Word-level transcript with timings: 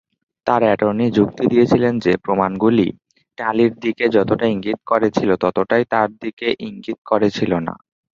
তার 0.47 0.61
অ্যাটর্নি 0.65 1.05
যুক্তি 1.17 1.43
দিয়েছিলেন 1.51 1.93
যে 2.05 2.13
প্রমাণগুলি 2.25 2.87
টালির 3.37 3.73
দিকে 3.83 4.05
যতটা 4.15 4.45
ইঙ্গিত 4.47 4.79
করেছিল 4.87 5.29
ততটাই 5.43 5.83
তার 5.93 6.09
দিকে 6.21 6.47
ইঙ্গিত 6.67 6.99
করেছিল 7.07 7.51
না। 7.67 7.73